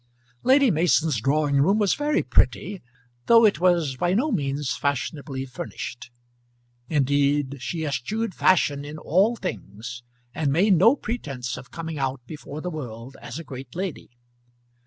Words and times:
Lady 0.41 0.71
Mason's 0.71 1.21
drawing 1.21 1.61
room 1.61 1.77
was 1.77 1.93
very 1.93 2.23
pretty, 2.23 2.81
though 3.27 3.45
it 3.45 3.59
was 3.59 3.97
by 3.97 4.15
no 4.15 4.31
means 4.31 4.75
fashionably 4.75 5.45
furnished. 5.45 6.09
Indeed, 6.89 7.61
she 7.61 7.85
eschewed 7.85 8.33
fashion 8.33 8.83
in 8.83 8.97
all 8.97 9.35
things, 9.35 10.01
and 10.33 10.51
made 10.51 10.73
no 10.73 10.95
pretence 10.95 11.55
of 11.55 11.69
coming 11.69 11.99
out 11.99 12.19
before 12.25 12.61
the 12.61 12.71
world 12.71 13.15
as 13.21 13.37
a 13.37 13.43
great 13.43 13.75
lady. 13.75 14.09